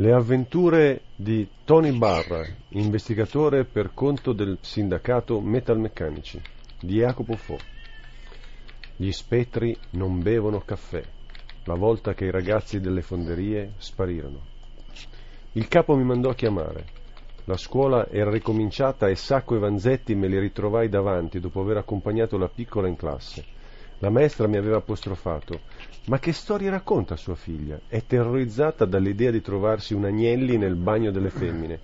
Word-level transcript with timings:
Le 0.00 0.14
avventure 0.14 1.02
di 1.14 1.46
Tony 1.62 1.92
Barra, 1.92 2.42
investigatore 2.70 3.66
per 3.66 3.90
conto 3.92 4.32
del 4.32 4.56
sindacato 4.62 5.42
Metalmeccanici, 5.42 6.40
di 6.80 6.94
Jacopo 6.94 7.36
Fo. 7.36 7.58
Gli 8.96 9.10
spettri 9.10 9.76
non 9.90 10.22
bevono 10.22 10.60
caffè, 10.60 11.02
la 11.64 11.74
volta 11.74 12.14
che 12.14 12.24
i 12.24 12.30
ragazzi 12.30 12.80
delle 12.80 13.02
fonderie 13.02 13.72
sparirono. 13.76 14.40
Il 15.52 15.68
capo 15.68 15.94
mi 15.94 16.04
mandò 16.04 16.30
a 16.30 16.34
chiamare. 16.34 16.86
La 17.44 17.58
scuola 17.58 18.08
era 18.08 18.30
ricominciata 18.30 19.06
e 19.06 19.16
Sacco 19.16 19.54
e 19.54 19.58
Vanzetti 19.58 20.14
me 20.14 20.28
li 20.28 20.38
ritrovai 20.38 20.88
davanti 20.88 21.40
dopo 21.40 21.60
aver 21.60 21.76
accompagnato 21.76 22.38
la 22.38 22.48
piccola 22.48 22.88
in 22.88 22.96
classe. 22.96 23.44
La 24.02 24.08
maestra 24.08 24.46
mi 24.46 24.56
aveva 24.56 24.78
apostrofato. 24.78 25.60
Ma 26.06 26.18
che 26.18 26.32
storia 26.32 26.70
racconta 26.70 27.16
sua 27.16 27.34
figlia? 27.34 27.78
È 27.86 28.02
terrorizzata 28.06 28.86
dall'idea 28.86 29.30
di 29.30 29.42
trovarsi 29.42 29.92
un 29.92 30.06
Agnelli 30.06 30.56
nel 30.56 30.74
bagno 30.74 31.10
delle 31.10 31.28
femmine. 31.28 31.78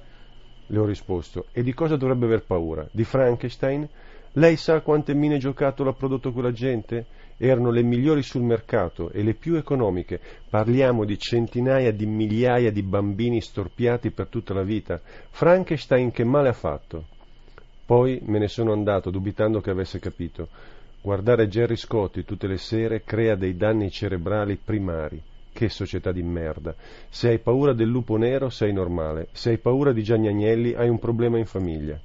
Le 0.67 0.79
ho 0.79 0.87
risposto. 0.87 1.47
E 1.53 1.63
di 1.63 1.75
cosa 1.75 1.97
dovrebbe 1.97 2.25
aver 2.25 2.45
paura? 2.45 2.89
Di 2.91 3.05
Frankenstein? 3.05 3.87
Lei 4.33 4.57
sa 4.57 4.81
quante 4.81 5.13
mine 5.13 5.37
giocattolo 5.37 5.91
ha 5.91 5.93
prodotto 5.93 6.33
quella 6.33 6.53
gente? 6.53 7.05
Erano 7.37 7.71
le 7.71 7.83
migliori 7.83 8.23
sul 8.23 8.43
mercato 8.43 9.11
e 9.11 9.23
le 9.23 9.35
più 9.35 9.57
economiche. 9.57 10.19
Parliamo 10.49 11.05
di 11.05 11.19
centinaia 11.19 11.93
di 11.93 12.07
migliaia 12.07 12.73
di 12.73 12.83
bambini 12.83 13.43
storpiati 13.43 14.11
per 14.11 14.29
tutta 14.29 14.55
la 14.55 14.63
vita. 14.63 14.99
Frankenstein 15.29 16.11
che 16.13 16.25
male 16.25 16.49
ha 16.49 16.55
fatto? 16.55 17.05
Poi 17.85 18.21
me 18.25 18.39
ne 18.39 18.49
sono 18.49 18.73
andato, 18.73 19.11
dubitando 19.11 19.61
che 19.61 19.71
avesse 19.71 19.99
capito. 19.99 20.49
Guardare 21.07 21.47
Gerry 21.47 21.77
Scotti 21.77 22.25
tutte 22.25 22.49
le 22.49 22.59
sere 22.59 23.05
crea 23.05 23.37
dei 23.37 23.57
danni 23.57 23.93
cerebrali 23.93 24.57
primari. 24.57 25.23
Che 25.53 25.69
società 25.69 26.11
di 26.11 26.25
merda. 26.25 26.75
Se 27.09 27.29
hai 27.29 27.39
paura 27.39 27.73
del 27.73 27.87
lupo 27.87 28.17
nero 28.17 28.51
sei 28.51 28.73
normale, 28.73 29.29
se 29.31 29.51
hai 29.51 29.59
paura 29.59 29.93
di 29.93 30.03
Gianni 30.03 30.27
Agnelli 30.27 30.75
hai 30.75 30.89
un 30.89 30.99
problema 30.99 31.39
in 31.39 31.47
famiglia. 31.47 31.97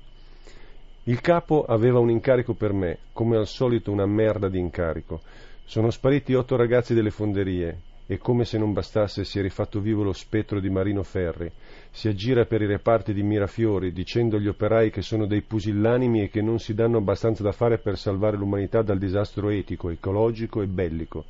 Il 1.05 1.19
capo 1.19 1.65
aveva 1.65 1.97
un 1.97 2.11
incarico 2.11 2.53
per 2.53 2.73
me, 2.73 2.99
come 3.11 3.37
al 3.37 3.47
solito 3.47 3.91
una 3.91 4.05
merda 4.05 4.49
di 4.49 4.59
incarico. 4.59 5.21
Sono 5.65 5.89
spariti 5.89 6.35
otto 6.35 6.55
ragazzi 6.55 6.93
delle 6.93 7.09
fonderie, 7.09 7.79
e 8.07 8.17
come 8.17 8.43
se 8.43 8.57
non 8.57 8.73
bastasse 8.73 9.23
si 9.23 9.39
è 9.39 9.41
rifatto 9.41 9.79
vivo 9.79 10.03
lo 10.03 10.13
spettro 10.13 10.59
di 10.59 10.69
Marino 10.69 11.03
Ferri. 11.03 11.49
Si 11.91 12.07
aggira 12.07 12.45
per 12.45 12.61
i 12.61 12.65
reparti 12.65 13.13
di 13.13 13.23
Mirafiori 13.23 13.91
dicendo 13.93 14.37
agli 14.37 14.47
operai 14.47 14.91
che 14.91 15.01
sono 15.01 15.25
dei 15.25 15.41
pusillanimi 15.41 16.23
e 16.23 16.29
che 16.29 16.41
non 16.41 16.59
si 16.59 16.73
danno 16.73 16.97
abbastanza 16.97 17.43
da 17.43 17.51
fare 17.51 17.77
per 17.77 17.97
salvare 17.97 18.37
l'umanità 18.37 18.81
dal 18.81 18.97
disastro 18.97 19.49
etico, 19.49 19.89
ecologico 19.89 20.61
e 20.61 20.67
bellico. 20.67 21.23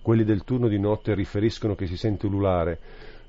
Quelli 0.00 0.24
del 0.24 0.44
turno 0.44 0.68
di 0.68 0.78
notte 0.78 1.14
riferiscono 1.14 1.74
che 1.74 1.86
si 1.86 1.96
sente 1.96 2.26
ululare 2.26 2.78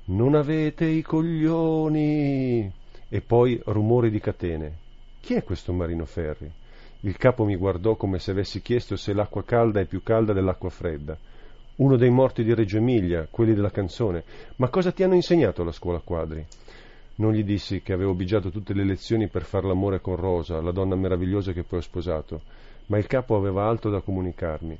Non 0.06 0.34
avete 0.34 0.86
i 0.86 1.02
coglioni! 1.02 2.72
E 3.08 3.20
poi 3.20 3.60
rumori 3.64 4.10
di 4.10 4.18
catene. 4.18 4.72
Chi 5.20 5.34
è 5.34 5.44
questo 5.44 5.72
Marino 5.72 6.04
Ferri? 6.04 6.50
Il 7.00 7.16
capo 7.18 7.44
mi 7.44 7.54
guardò 7.56 7.96
come 7.96 8.18
se 8.18 8.30
avessi 8.30 8.62
chiesto 8.62 8.96
se 8.96 9.12
l'acqua 9.12 9.44
calda 9.44 9.80
è 9.80 9.84
più 9.84 10.02
calda 10.02 10.32
dell'acqua 10.32 10.70
fredda 10.70 11.18
uno 11.76 11.96
dei 11.96 12.10
morti 12.10 12.44
di 12.44 12.54
Reggio 12.54 12.76
Emilia, 12.76 13.26
quelli 13.28 13.54
della 13.54 13.70
canzone. 13.70 14.22
Ma 14.56 14.68
cosa 14.68 14.92
ti 14.92 15.02
hanno 15.02 15.14
insegnato 15.14 15.62
alla 15.62 15.72
scuola 15.72 15.98
quadri? 15.98 16.44
Non 17.16 17.32
gli 17.32 17.42
dissi 17.42 17.82
che 17.82 17.92
avevo 17.92 18.14
bigiato 18.14 18.50
tutte 18.50 18.74
le 18.74 18.84
lezioni 18.84 19.28
per 19.28 19.42
far 19.42 19.64
l'amore 19.64 20.00
con 20.00 20.16
Rosa, 20.16 20.60
la 20.60 20.70
donna 20.70 20.94
meravigliosa 20.94 21.52
che 21.52 21.64
poi 21.64 21.78
ho 21.78 21.82
sposato, 21.82 22.42
ma 22.86 22.98
il 22.98 23.06
capo 23.06 23.34
aveva 23.36 23.66
altro 23.66 23.90
da 23.90 24.00
comunicarmi. 24.00 24.78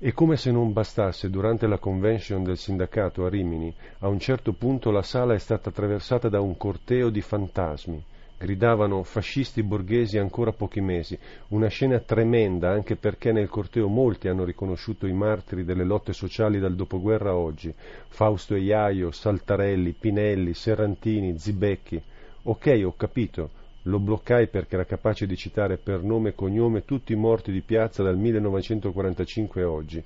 E 0.00 0.12
come 0.12 0.36
se 0.36 0.52
non 0.52 0.72
bastasse, 0.72 1.30
durante 1.30 1.66
la 1.66 1.78
convention 1.78 2.44
del 2.44 2.56
sindacato 2.56 3.24
a 3.24 3.28
Rimini, 3.28 3.74
a 4.00 4.08
un 4.08 4.18
certo 4.18 4.52
punto 4.52 4.90
la 4.90 5.02
sala 5.02 5.34
è 5.34 5.38
stata 5.38 5.70
attraversata 5.70 6.28
da 6.28 6.40
un 6.40 6.56
corteo 6.56 7.08
di 7.10 7.20
fantasmi 7.20 8.04
gridavano 8.38 9.02
fascisti 9.02 9.64
borghesi 9.64 10.16
ancora 10.16 10.52
pochi 10.52 10.80
mesi, 10.80 11.18
una 11.48 11.66
scena 11.66 11.98
tremenda 11.98 12.70
anche 12.70 12.94
perché 12.94 13.32
nel 13.32 13.48
corteo 13.48 13.88
molti 13.88 14.28
hanno 14.28 14.44
riconosciuto 14.44 15.06
i 15.08 15.12
martiri 15.12 15.64
delle 15.64 15.84
lotte 15.84 16.12
sociali 16.12 16.60
dal 16.60 16.76
dopoguerra 16.76 17.30
a 17.30 17.36
oggi, 17.36 17.74
Fausto 18.06 18.54
e 18.54 18.60
Iaio, 18.60 19.10
Saltarelli, 19.10 19.92
Pinelli, 19.92 20.54
Serrantini, 20.54 21.36
Zibecchi. 21.36 22.00
Ok, 22.44 22.80
ho 22.84 22.94
capito, 22.96 23.50
lo 23.82 23.98
bloccai 23.98 24.48
perché 24.48 24.76
era 24.76 24.84
capace 24.84 25.26
di 25.26 25.36
citare 25.36 25.76
per 25.76 26.02
nome 26.02 26.30
e 26.30 26.34
cognome 26.34 26.84
tutti 26.84 27.12
i 27.12 27.16
morti 27.16 27.50
di 27.50 27.62
piazza 27.62 28.02
dal 28.04 28.16
1945 28.16 29.62
a 29.62 29.70
oggi. 29.70 30.04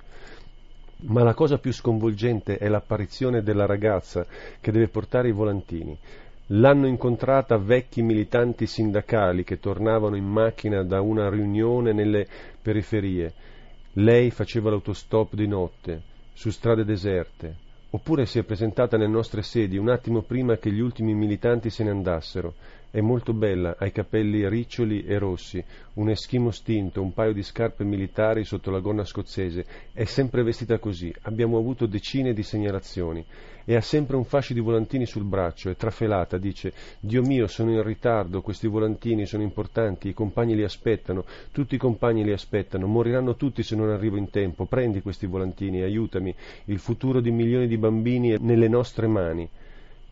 Ma 1.05 1.21
la 1.21 1.33
cosa 1.33 1.57
più 1.57 1.73
sconvolgente 1.73 2.57
è 2.57 2.69
l'apparizione 2.69 3.41
della 3.41 3.65
ragazza 3.65 4.25
che 4.61 4.71
deve 4.71 4.87
portare 4.87 5.27
i 5.27 5.33
volantini. 5.33 5.97
L'hanno 6.47 6.87
incontrata 6.87 7.57
vecchi 7.57 8.01
militanti 8.01 8.67
sindacali 8.67 9.45
che 9.45 9.59
tornavano 9.59 10.17
in 10.17 10.25
macchina 10.25 10.83
da 10.83 10.99
una 10.99 11.29
riunione 11.29 11.93
nelle 11.93 12.27
periferie. 12.61 13.33
Lei 13.93 14.29
faceva 14.29 14.69
l'autostop 14.69 15.35
di 15.35 15.47
notte, 15.47 16.01
su 16.33 16.49
strade 16.49 16.83
deserte, 16.83 17.55
oppure 17.91 18.25
si 18.25 18.39
è 18.39 18.43
presentata 18.43 18.97
nelle 18.97 19.09
nostre 19.09 19.41
sedi 19.41 19.77
un 19.77 19.89
attimo 19.89 20.21
prima 20.21 20.57
che 20.57 20.69
gli 20.69 20.79
ultimi 20.81 21.13
militanti 21.13 21.69
se 21.69 21.83
ne 21.83 21.91
andassero 21.91 22.53
è 22.93 23.01
molto 23.01 23.33
bella, 23.33 23.75
ha 23.79 23.87
i 23.87 23.91
capelli 23.91 24.47
riccioli 24.47 25.03
e 25.03 25.17
rossi, 25.17 25.63
un 25.93 26.11
eschimo 26.11 26.51
stinto, 26.51 27.01
un 27.01 27.11
paio 27.11 27.33
di 27.33 27.41
scarpe 27.41 27.83
militari 27.83 28.43
sotto 28.43 28.69
la 28.69 28.81
gonna 28.81 29.03
scozzese. 29.03 29.65
È 29.91 30.03
sempre 30.03 30.43
vestita 30.43 30.77
così. 30.77 31.11
Abbiamo 31.23 31.57
avuto 31.57 31.87
decine 31.87 32.33
di 32.33 32.43
segnalazioni. 32.43 33.25
E 33.65 33.75
ha 33.75 33.81
sempre 33.81 34.15
un 34.15 34.25
fascio 34.25 34.53
di 34.53 34.59
volantini 34.59 35.07
sul 35.07 35.23
braccio, 35.23 35.71
è 35.71 35.75
trafelata, 35.75 36.37
dice 36.37 36.71
Dio 36.99 37.23
mio, 37.23 37.47
sono 37.47 37.71
in 37.71 37.81
ritardo, 37.81 38.41
questi 38.41 38.67
volantini 38.67 39.25
sono 39.25 39.41
importanti, 39.41 40.09
i 40.09 40.13
compagni 40.13 40.53
li 40.53 40.63
aspettano, 40.63 41.25
tutti 41.51 41.73
i 41.73 41.79
compagni 41.79 42.23
li 42.23 42.31
aspettano, 42.31 42.85
moriranno 42.85 43.35
tutti 43.35 43.63
se 43.63 43.75
non 43.75 43.89
arrivo 43.89 44.17
in 44.17 44.29
tempo. 44.29 44.65
Prendi 44.65 45.01
questi 45.01 45.25
volantini, 45.25 45.81
aiutami. 45.81 46.35
Il 46.65 46.77
futuro 46.77 47.21
di 47.21 47.31
milioni 47.31 47.65
di 47.65 47.77
bambini 47.77 48.29
è 48.29 48.37
nelle 48.39 48.67
nostre 48.67 49.07
mani 49.07 49.49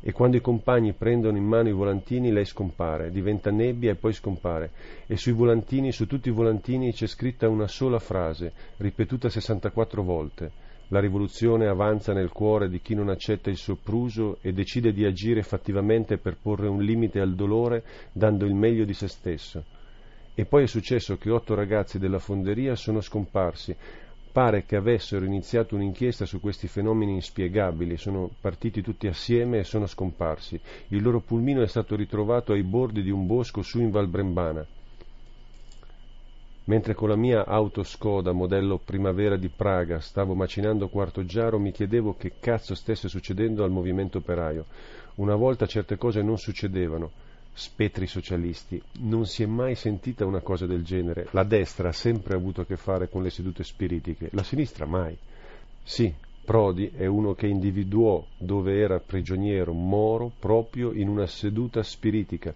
e 0.01 0.11
quando 0.11 0.35
i 0.35 0.41
compagni 0.41 0.93
prendono 0.93 1.37
in 1.37 1.43
mano 1.43 1.69
i 1.69 1.73
volantini 1.73 2.31
lei 2.31 2.45
scompare, 2.45 3.11
diventa 3.11 3.51
nebbia 3.51 3.91
e 3.91 3.95
poi 3.95 4.13
scompare, 4.13 4.71
e 5.05 5.15
sui 5.15 5.31
volantini, 5.31 5.91
su 5.91 6.07
tutti 6.07 6.29
i 6.29 6.33
volantini 6.33 6.91
c'è 6.91 7.05
scritta 7.05 7.47
una 7.47 7.67
sola 7.67 7.99
frase, 7.99 8.51
ripetuta 8.77 9.29
64 9.29 10.01
volte. 10.03 10.51
La 10.87 10.99
rivoluzione 10.99 11.67
avanza 11.67 12.11
nel 12.11 12.31
cuore 12.31 12.67
di 12.67 12.81
chi 12.81 12.95
non 12.95 13.09
accetta 13.09 13.49
il 13.49 13.55
sopruso 13.55 14.39
e 14.41 14.51
decide 14.51 14.91
di 14.91 15.05
agire 15.05 15.41
fattivamente 15.41 16.17
per 16.17 16.35
porre 16.41 16.67
un 16.67 16.81
limite 16.81 17.21
al 17.21 17.33
dolore 17.33 17.83
dando 18.11 18.45
il 18.45 18.55
meglio 18.55 18.83
di 18.83 18.93
se 18.93 19.07
stesso. 19.07 19.63
E 20.33 20.45
poi 20.45 20.63
è 20.63 20.67
successo 20.67 21.17
che 21.17 21.29
otto 21.29 21.53
ragazzi 21.55 21.99
della 21.99 22.19
fonderia 22.19 22.75
sono 22.75 22.99
scomparsi, 22.99 23.75
pare 24.31 24.63
che 24.65 24.75
avessero 24.75 25.25
iniziato 25.25 25.75
un'inchiesta 25.75 26.25
su 26.25 26.39
questi 26.39 26.67
fenomeni 26.67 27.13
inspiegabili, 27.13 27.97
sono 27.97 28.29
partiti 28.39 28.81
tutti 28.81 29.07
assieme 29.07 29.59
e 29.59 29.63
sono 29.63 29.85
scomparsi. 29.85 30.59
Il 30.89 31.01
loro 31.01 31.19
pulmino 31.19 31.61
è 31.61 31.67
stato 31.67 31.95
ritrovato 31.95 32.53
ai 32.53 32.63
bordi 32.63 33.01
di 33.01 33.09
un 33.11 33.27
bosco 33.27 33.61
su 33.61 33.79
in 33.79 33.91
Val 33.91 34.07
Brembana. 34.07 34.65
Mentre 36.65 36.93
con 36.93 37.09
la 37.09 37.15
mia 37.15 37.45
auto 37.45 37.83
Skoda 37.83 38.31
modello 38.31 38.77
Primavera 38.77 39.35
di 39.35 39.49
Praga 39.49 39.99
stavo 39.99 40.35
macinando 40.35 40.87
quarto 40.87 41.25
giaro, 41.25 41.59
mi 41.59 41.71
chiedevo 41.71 42.15
che 42.15 42.33
cazzo 42.39 42.75
stesse 42.75 43.09
succedendo 43.09 43.63
al 43.63 43.71
movimento 43.71 44.19
operaio. 44.19 44.65
Una 45.15 45.35
volta 45.35 45.65
certe 45.65 45.97
cose 45.97 46.21
non 46.21 46.37
succedevano 46.37 47.29
spettri 47.53 48.07
socialisti. 48.07 48.81
Non 48.99 49.25
si 49.25 49.43
è 49.43 49.45
mai 49.45 49.75
sentita 49.75 50.25
una 50.25 50.41
cosa 50.41 50.65
del 50.65 50.83
genere. 50.83 51.27
La 51.31 51.43
destra 51.43 51.89
ha 51.89 51.93
sempre 51.93 52.35
avuto 52.35 52.61
a 52.61 52.65
che 52.65 52.77
fare 52.77 53.09
con 53.09 53.23
le 53.23 53.29
sedute 53.29 53.63
spiritiche, 53.63 54.29
la 54.31 54.43
sinistra 54.43 54.85
mai. 54.85 55.17
Sì, 55.83 56.13
Prodi 56.43 56.91
è 56.95 57.05
uno 57.05 57.33
che 57.33 57.47
individuò 57.47 58.25
dove 58.37 58.79
era 58.79 58.99
prigioniero 58.99 59.73
Moro 59.73 60.31
proprio 60.39 60.91
in 60.91 61.07
una 61.07 61.27
seduta 61.27 61.83
spiritica. 61.83 62.53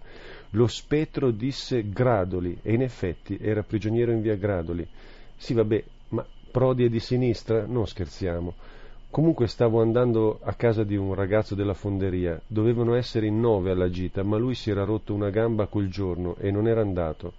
Lo 0.50 0.66
spettro 0.66 1.30
disse 1.30 1.88
Gradoli 1.88 2.58
e 2.62 2.74
in 2.74 2.82
effetti 2.82 3.38
era 3.40 3.62
prigioniero 3.62 4.10
in 4.10 4.22
via 4.22 4.34
Gradoli. 4.34 4.86
Sì, 5.36 5.54
vabbè, 5.54 5.84
ma 6.08 6.26
Prodi 6.50 6.84
è 6.84 6.88
di 6.88 7.00
sinistra? 7.00 7.64
Non 7.64 7.86
scherziamo. 7.86 8.54
Comunque 9.10 9.46
stavo 9.46 9.80
andando 9.80 10.40
a 10.42 10.52
casa 10.54 10.84
di 10.84 10.94
un 10.94 11.14
ragazzo 11.14 11.54
della 11.54 11.72
fonderia, 11.72 12.38
dovevano 12.46 12.94
essere 12.94 13.26
in 13.26 13.40
nove 13.40 13.70
alla 13.70 13.88
gita, 13.88 14.22
ma 14.22 14.36
lui 14.36 14.54
si 14.54 14.70
era 14.70 14.84
rotto 14.84 15.14
una 15.14 15.30
gamba 15.30 15.68
quel 15.68 15.88
giorno 15.88 16.36
e 16.36 16.50
non 16.50 16.68
era 16.68 16.82
andato. 16.82 17.32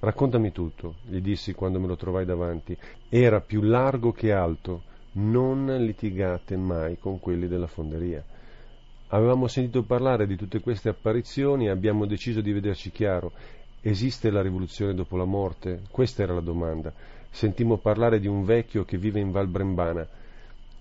Raccontami 0.00 0.52
tutto, 0.52 0.96
gli 1.06 1.20
dissi 1.20 1.54
quando 1.54 1.80
me 1.80 1.86
lo 1.86 1.96
trovai 1.96 2.26
davanti. 2.26 2.76
Era 3.08 3.40
più 3.40 3.62
largo 3.62 4.12
che 4.12 4.32
alto. 4.32 4.82
Non 5.12 5.64
litigate 5.78 6.56
mai 6.56 6.98
con 6.98 7.18
quelli 7.20 7.46
della 7.48 7.68
fonderia. 7.68 8.22
Avevamo 9.08 9.46
sentito 9.46 9.84
parlare 9.84 10.26
di 10.26 10.36
tutte 10.36 10.60
queste 10.60 10.90
apparizioni 10.90 11.66
e 11.66 11.70
abbiamo 11.70 12.04
deciso 12.04 12.42
di 12.42 12.52
vederci 12.52 12.90
chiaro. 12.90 13.32
Esiste 13.80 14.30
la 14.30 14.42
rivoluzione 14.42 14.92
dopo 14.92 15.16
la 15.16 15.24
morte? 15.24 15.82
Questa 15.90 16.22
era 16.22 16.34
la 16.34 16.40
domanda. 16.40 16.92
Sentimmo 17.30 17.78
parlare 17.78 18.18
di 18.18 18.26
un 18.26 18.44
vecchio 18.44 18.84
che 18.84 18.98
vive 18.98 19.20
in 19.20 19.30
Val 19.30 19.46
Brembana 19.46 20.06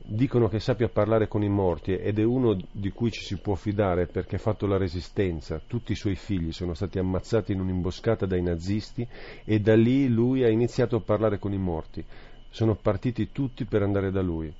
Dicono 0.06 0.50
che 0.50 0.60
sappia 0.60 0.90
parlare 0.90 1.30
con 1.30 1.44
i 1.44 1.50
morti 1.50 1.96
ed 1.96 2.20
è 2.20 2.24
uno 2.24 2.58
di 2.70 2.90
cui 2.92 3.10
ci 3.10 3.22
si 3.22 3.38
può 3.38 3.56
fidare 3.56 4.06
perché 4.06 4.36
ha 4.36 4.40
fatto 4.40 4.68
la 4.68 4.76
resistenza. 4.76 5.62
Tutti 5.66 5.94
i 5.94 5.96
suoi 5.96 6.16
figli 6.16 6.52
sono 6.52 6.74
stati 6.74 7.00
ammazzati 7.00 7.54
in 7.54 7.62
un'imboscata 7.62 8.26
dai 8.26 8.42
nazisti 8.42 9.08
e 9.46 9.62
da 9.62 9.76
lì 9.76 10.10
lui 10.10 10.44
ha 10.44 10.50
iniziato 10.50 10.98
a 10.98 11.00
parlare 11.00 11.40
con 11.40 11.54
i 11.54 11.58
morti. 11.58 12.04
Sono 12.50 12.76
partiti 12.76 13.32
tutti 13.32 13.64
per 13.64 13.82
andare 13.82 14.12
da 14.12 14.22
lui. 14.22 14.54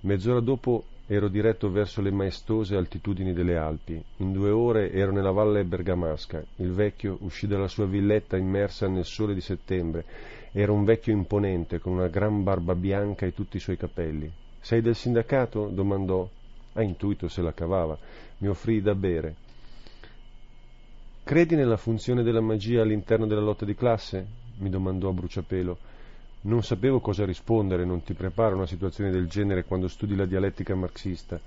Mezz'ora 0.00 0.40
dopo 0.40 0.82
ero 1.06 1.28
diretto 1.28 1.70
verso 1.70 2.02
le 2.02 2.10
maestose 2.10 2.74
altitudini 2.74 3.32
delle 3.32 3.56
Alpi. 3.56 4.02
In 4.16 4.32
due 4.32 4.50
ore 4.50 4.90
ero 4.90 5.12
nella 5.12 5.30
valle 5.30 5.62
bergamasca. 5.62 6.42
Il 6.56 6.72
vecchio 6.72 7.16
uscì 7.20 7.46
dalla 7.46 7.68
sua 7.68 7.86
villetta 7.86 8.36
immersa 8.36 8.88
nel 8.88 9.04
sole 9.04 9.34
di 9.34 9.40
settembre. 9.40 10.04
Era 10.50 10.72
un 10.72 10.82
vecchio 10.82 11.12
imponente, 11.12 11.78
con 11.78 11.92
una 11.92 12.08
gran 12.08 12.42
barba 12.42 12.74
bianca 12.74 13.24
e 13.24 13.32
tutti 13.32 13.56
i 13.56 13.60
suoi 13.60 13.76
capelli. 13.76 14.48
Sei 14.60 14.80
del 14.80 14.94
sindacato? 14.94 15.68
domandò. 15.68 16.28
A 16.74 16.82
intuito 16.82 17.28
se 17.28 17.42
la 17.42 17.52
cavava. 17.52 17.98
Mi 18.38 18.48
offrì 18.48 18.80
da 18.80 18.94
bere. 18.94 19.34
Credi 21.24 21.54
nella 21.54 21.76
funzione 21.76 22.22
della 22.22 22.40
magia 22.40 22.82
all'interno 22.82 23.26
della 23.26 23.40
lotta 23.40 23.64
di 23.64 23.74
classe? 23.74 24.26
mi 24.58 24.68
domandò 24.68 25.08
a 25.08 25.12
bruciapelo. 25.12 25.78
Non 26.42 26.62
sapevo 26.62 27.00
cosa 27.00 27.24
rispondere, 27.24 27.84
non 27.84 28.02
ti 28.02 28.14
prepara 28.14 28.54
una 28.54 28.66
situazione 28.66 29.10
del 29.10 29.28
genere 29.28 29.64
quando 29.64 29.88
studi 29.88 30.16
la 30.16 30.26
dialettica 30.26 30.74
marxista. 30.74 31.38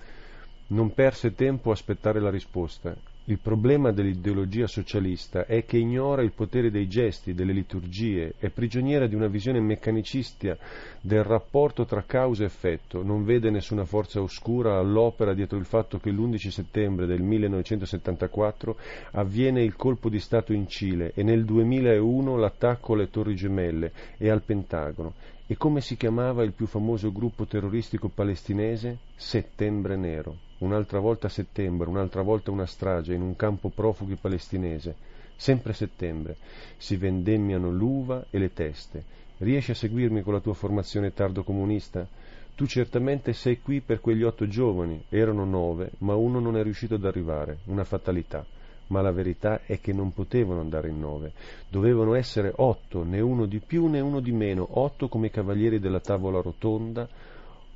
Non 0.68 0.94
perse 0.94 1.34
tempo 1.34 1.70
a 1.70 1.74
aspettare 1.74 2.20
la 2.20 2.30
risposta. 2.30 2.96
Il 3.26 3.40
problema 3.40 3.94
dell'ideologia 3.94 4.68
socialista 4.68 5.46
è 5.46 5.64
che 5.64 5.78
ignora 5.78 6.24
il 6.24 6.34
potere 6.34 6.70
dei 6.70 6.90
gesti, 6.90 7.34
delle 7.34 7.54
liturgie, 7.54 8.34
è 8.38 8.50
prigioniera 8.50 9.08
di 9.08 9.16
una 9.16 9.28
visione 9.28 9.62
meccanicista 9.62 10.58
del 11.00 11.24
rapporto 11.24 11.86
tra 11.86 12.04
causa 12.06 12.44
e 12.44 12.48
effetto, 12.48 13.02
non 13.02 13.24
vede 13.24 13.50
nessuna 13.50 13.86
forza 13.86 14.22
oscura 14.22 14.78
all'opera 14.78 15.34
dietro 15.34 15.58
il 15.58 15.64
fatto 15.64 16.00
che 16.00 16.12
l'11 16.12 16.50
settembre 16.50 17.06
del 17.06 17.22
1974 17.22 18.76
avviene 19.12 19.64
il 19.64 19.78
colpo 19.78 20.10
di 20.10 20.20
Stato 20.20 20.52
in 20.52 20.68
Cile 20.68 21.14
e 21.16 21.24
nel 21.24 21.46
2001 21.46 22.36
l'attacco 22.36 22.92
alle 22.92 23.10
Torri 23.10 23.36
Gemelle 23.36 23.94
e 24.18 24.30
al 24.30 24.42
Pentagono. 24.42 25.14
E 25.48 25.56
come 25.56 25.80
si 25.80 25.96
chiamava 25.96 26.44
il 26.44 26.52
più 26.52 26.66
famoso 26.66 27.10
gruppo 27.14 27.46
terroristico 27.46 28.10
palestinese? 28.10 28.98
Settembre 29.16 29.96
Nero 29.96 30.52
un'altra 30.64 31.00
volta 31.00 31.30
settembre, 31.30 31.90
un'altra 31.90 32.22
volta 32.22 32.52
una 32.52 32.66
strage 32.66 33.14
in 33.14 33.22
un 33.22 33.36
campo 33.36 33.70
profughi 33.70 34.16
palestinese, 34.16 34.96
sempre 35.36 35.74
settembre, 35.74 36.38
si 36.78 36.96
vendemmiano 36.96 37.70
l'uva 37.70 38.26
e 38.30 38.38
le 38.40 38.54
teste. 38.54 39.04
Riesci 39.38 39.72
a 39.72 39.76
seguirmi 39.76 40.22
con 40.22 40.34
la 40.34 40.40
tua 40.40 40.54
formazione 40.54 41.14
tardo 41.14 41.44
comunista? 41.44 42.08
Tu 42.56 42.66
certamente 42.66 43.34
sei 43.34 43.60
qui 43.60 43.82
per 43.82 44.00
quegli 44.00 44.24
otto 44.24 44.48
giovani, 44.48 45.04
erano 45.10 45.44
nove, 45.44 45.92
ma 46.00 46.16
uno 46.16 46.40
non 46.40 46.56
è 46.56 46.64
riuscito 46.64 46.96
ad 46.96 47.04
arrivare, 47.04 47.60
una 47.66 47.84
fatalità. 47.84 48.46
Ma 48.88 49.02
la 49.02 49.12
verità 49.12 49.62
è 49.66 49.80
che 49.80 49.92
non 49.92 50.14
potevano 50.14 50.60
andare 50.60 50.90
in 50.90 51.00
nove, 51.00 51.32
dovevano 51.68 52.14
essere 52.14 52.54
otto, 52.56 53.04
né 53.04 53.20
uno 53.22 53.46
di 53.46 53.60
più 53.60 53.88
né 53.88 54.00
uno 54.00 54.20
di 54.20 54.32
meno, 54.32 54.68
otto 54.80 55.08
come 55.08 55.28
i 55.28 55.32
cavalieri 55.32 55.80
della 55.80 56.00
tavola 56.00 56.42
rotonda, 56.42 57.08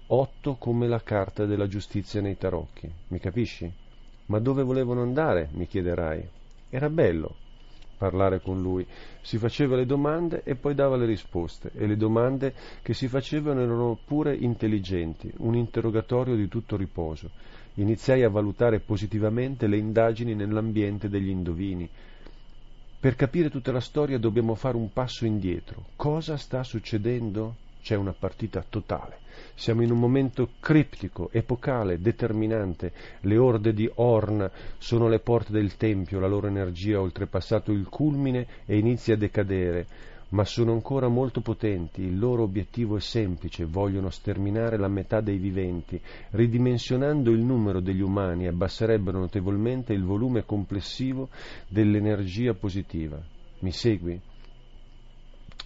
otto 0.07 0.55
come 0.55 0.87
la 0.87 1.01
carta 1.01 1.45
della 1.45 1.67
giustizia 1.67 2.21
nei 2.21 2.37
tarocchi, 2.37 2.89
mi 3.07 3.19
capisci? 3.19 3.71
Ma 4.27 4.39
dove 4.39 4.63
volevano 4.63 5.01
andare, 5.01 5.49
mi 5.53 5.67
chiederai? 5.67 6.27
Era 6.69 6.89
bello 6.89 7.45
parlare 7.97 8.39
con 8.39 8.61
lui, 8.61 8.85
si 9.21 9.37
faceva 9.37 9.75
le 9.75 9.85
domande 9.85 10.43
e 10.43 10.55
poi 10.55 10.75
dava 10.75 10.95
le 10.95 11.05
risposte, 11.05 11.71
e 11.73 11.87
le 11.87 11.97
domande 11.97 12.53
che 12.83 12.93
si 12.93 13.07
facevano 13.07 13.61
erano 13.61 13.97
pure 14.05 14.35
intelligenti, 14.35 15.33
un 15.37 15.55
interrogatorio 15.55 16.35
di 16.35 16.47
tutto 16.47 16.77
riposo. 16.77 17.31
Iniziai 17.75 18.23
a 18.23 18.29
valutare 18.29 18.79
positivamente 18.79 19.67
le 19.67 19.77
indagini 19.77 20.35
nell'ambiente 20.35 21.09
degli 21.09 21.29
indovini. 21.29 21.89
Per 22.99 23.15
capire 23.15 23.49
tutta 23.49 23.71
la 23.71 23.79
storia 23.79 24.17
dobbiamo 24.17 24.55
fare 24.55 24.77
un 24.77 24.91
passo 24.91 25.25
indietro. 25.25 25.85
Cosa 25.95 26.37
sta 26.37 26.63
succedendo? 26.63 27.65
C'è 27.87 27.95
una 27.95 28.11
partita 28.11 28.65
totale 28.67 29.19
siamo 29.55 29.81
in 29.81 29.91
un 29.91 29.99
momento 29.99 30.49
criptico, 30.59 31.29
epocale, 31.31 32.01
determinante. 32.01 32.91
Le 33.21 33.37
orde 33.37 33.73
di 33.73 33.89
Orn 33.95 34.51
sono 34.77 35.07
le 35.07 35.19
porte 35.19 35.53
del 35.53 35.77
Tempio, 35.77 36.19
la 36.19 36.27
loro 36.27 36.47
energia 36.47 36.97
ha 36.97 37.01
oltrepassato 37.01 37.71
il 37.71 37.87
culmine 37.87 38.45
e 38.65 38.77
inizia 38.77 39.13
a 39.13 39.17
decadere, 39.17 39.87
ma 40.29 40.43
sono 40.43 40.73
ancora 40.73 41.07
molto 41.07 41.39
potenti, 41.39 42.01
il 42.01 42.19
loro 42.19 42.43
obiettivo 42.43 42.97
è 42.97 42.99
semplice, 42.99 43.63
vogliono 43.63 44.09
sterminare 44.09 44.77
la 44.77 44.89
metà 44.89 45.21
dei 45.21 45.37
viventi, 45.37 45.97
ridimensionando 46.31 47.31
il 47.31 47.39
numero 47.39 47.79
degli 47.79 48.01
umani 48.01 48.47
abbasserebbero 48.47 49.17
notevolmente 49.17 49.93
il 49.93 50.03
volume 50.03 50.43
complessivo 50.43 51.29
dell'energia 51.69 52.53
positiva. 52.53 53.17
Mi 53.59 53.71
segui? 53.71 54.19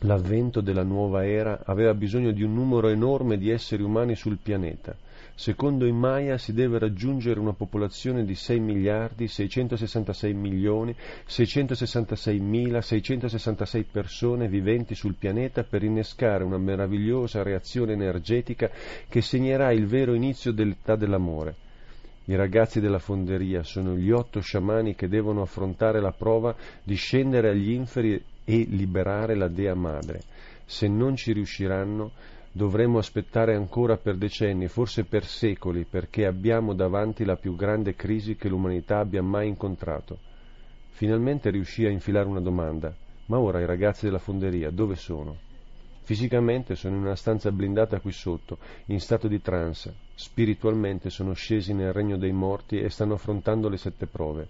L'avvento 0.04 0.62
della 0.62 0.82
nuova 0.82 1.28
era 1.28 1.62
aveva 1.64 1.94
bisogno 1.94 2.32
di 2.32 2.42
un 2.42 2.56
numero 2.56 2.88
enorme 2.88 3.38
di 3.38 3.52
esseri 3.52 3.84
umani 3.84 4.16
sul 4.16 4.40
pianeta. 4.42 4.96
Secondo 5.36 5.86
i 5.86 5.92
Maya 5.92 6.40
si 6.40 6.54
deve 6.54 6.80
raggiungere 6.80 7.40
una 7.40 7.54
popolazione 7.54 8.26
di 8.26 8.34
6 8.34 8.60
miliardi 8.60 9.28
666 9.28 10.34
milioni 10.34 10.96
666 11.26 12.40
mila 12.40 12.82
666 12.82 13.84
persone 13.92 14.48
viventi 14.48 14.96
sul 14.96 15.14
pianeta 15.14 15.64
per 15.64 15.84
innescare 15.84 16.44
una 16.44 16.58
meravigliosa 16.58 17.44
reazione 17.44 17.94
energetica 17.94 18.72
che 19.08 19.22
segnerà 19.22 19.72
il 19.72 19.86
vero 19.86 20.16
inizio 20.16 20.52
dell'età 20.52 20.96
dell'amore. 20.96 21.56
I 22.26 22.36
ragazzi 22.36 22.80
della 22.80 23.00
fonderia 23.00 23.62
sono 23.62 23.96
gli 23.96 24.10
otto 24.10 24.40
sciamani 24.40 24.96
che 24.96 25.08
devono 25.08 25.44
affrontare 25.44 26.02
la 26.02 26.12
prova 26.12 26.56
di 26.84 26.96
scendere 26.96 27.50
agli 27.50 27.72
inferi 27.72 28.24
e 28.44 28.66
liberare 28.70 29.36
la 29.36 29.48
Dea 29.48 29.76
Madre. 29.76 30.22
Se 30.66 30.88
non 30.88 31.16
ci 31.16 31.34
riusciranno, 31.34 32.12
dovremo 32.52 32.98
aspettare 32.98 33.56
ancora 33.56 33.98
per 33.98 34.18
decenni, 34.18 34.68
forse 34.68 35.06
per 35.06 35.26
secoli, 35.26 35.86
perché 35.86 36.26
abbiamo 36.26 36.74
davanti 36.74 37.24
la 37.24 37.36
più 37.36 37.56
grande 37.56 37.96
crisi 37.96 38.36
che 38.36 38.50
l'umanità 38.50 39.00
abbia 39.00 39.22
mai 39.22 39.48
incontrato. 39.48 40.18
Finalmente 40.90 41.50
riuscì 41.50 41.86
a 41.86 41.90
infilare 41.90 42.28
una 42.28 42.42
domanda. 42.42 42.94
Ma 43.28 43.40
ora 43.40 43.62
i 43.62 43.66
ragazzi 43.66 44.06
della 44.06 44.20
fonderia 44.20 44.70
dove 44.72 44.96
sono? 44.96 45.38
Fisicamente 46.04 46.76
sono 46.76 46.96
in 46.96 47.04
una 47.04 47.16
stanza 47.16 47.52
blindata 47.52 48.00
qui 48.00 48.12
sotto, 48.12 48.58
in 48.88 49.00
stato 49.00 49.28
di 49.28 49.40
trance. 49.40 49.94
Spiritualmente 50.16 51.10
sono 51.10 51.34
scesi 51.34 51.74
nel 51.74 51.94
regno 51.94 52.18
dei 52.18 52.34
morti 52.34 52.80
e 52.80 52.90
stanno 52.90 53.14
affrontando 53.14 53.70
le 53.70 53.78
sette 53.78 54.08
prove. 54.08 54.48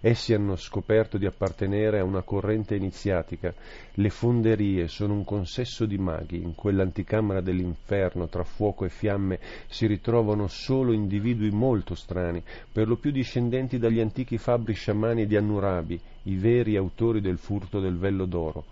Essi 0.00 0.32
hanno 0.32 0.54
scoperto 0.54 1.18
di 1.18 1.26
appartenere 1.26 1.98
a 1.98 2.04
una 2.04 2.22
corrente 2.22 2.76
iniziatica. 2.76 3.52
Le 3.94 4.10
fonderie 4.10 4.86
sono 4.86 5.14
un 5.14 5.24
consesso 5.24 5.86
di 5.86 5.98
maghi. 5.98 6.40
In 6.40 6.54
quell'anticamera 6.54 7.40
dell'inferno, 7.40 8.28
tra 8.28 8.44
fuoco 8.44 8.84
e 8.84 8.90
fiamme, 8.90 9.40
si 9.66 9.86
ritrovano 9.86 10.46
solo 10.46 10.92
individui 10.92 11.50
molto 11.50 11.96
strani, 11.96 12.42
per 12.72 12.86
lo 12.86 12.96
più 12.96 13.10
discendenti 13.10 13.78
dagli 13.78 13.98
antichi 13.98 14.38
fabbri 14.38 14.72
sciamani 14.72 15.26
di 15.26 15.36
Annurabi, 15.36 16.00
i 16.24 16.36
veri 16.36 16.76
autori 16.76 17.20
del 17.20 17.38
furto 17.38 17.80
del 17.80 17.96
vello 17.96 18.24
d'oro. 18.24 18.64